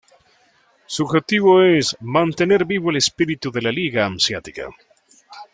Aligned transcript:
Su 0.87 1.03
objetivo 1.03 1.61
es 1.61 1.95
"mantener 1.99 2.65
vivo 2.65 2.89
el 2.89 2.97
espíritu 2.97 3.51
de 3.51 3.61
la 3.61 3.71
Liga 3.71 4.07
Hanseática". 4.07 4.67